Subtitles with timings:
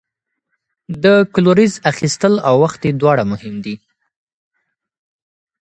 [1.03, 3.75] د کلوریز اخیستل او وخت یې دواړه مهم دي.